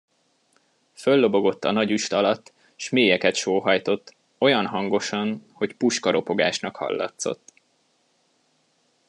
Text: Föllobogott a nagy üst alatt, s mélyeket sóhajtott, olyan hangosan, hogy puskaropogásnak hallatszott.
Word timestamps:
Föllobogott 0.93 1.63
a 1.63 1.71
nagy 1.71 1.91
üst 1.91 2.13
alatt, 2.13 2.53
s 2.75 2.89
mélyeket 2.89 3.35
sóhajtott, 3.35 4.15
olyan 4.37 4.67
hangosan, 4.67 5.45
hogy 5.53 5.75
puskaropogásnak 5.75 6.75
hallatszott. 6.75 7.53